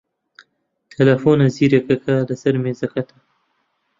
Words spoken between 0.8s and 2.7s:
تەلەفۆنە زیرەکەکە لەسەر